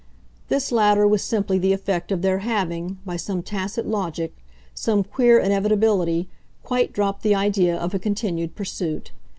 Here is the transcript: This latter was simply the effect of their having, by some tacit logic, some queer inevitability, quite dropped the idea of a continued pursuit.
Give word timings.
This 0.49 0.71
latter 0.71 1.07
was 1.07 1.21
simply 1.21 1.59
the 1.59 1.73
effect 1.73 2.11
of 2.11 2.23
their 2.23 2.39
having, 2.39 2.97
by 3.05 3.17
some 3.17 3.43
tacit 3.43 3.85
logic, 3.85 4.35
some 4.73 5.03
queer 5.03 5.37
inevitability, 5.37 6.27
quite 6.63 6.91
dropped 6.91 7.21
the 7.21 7.35
idea 7.35 7.77
of 7.77 7.93
a 7.93 7.99
continued 7.99 8.55
pursuit. 8.55 9.11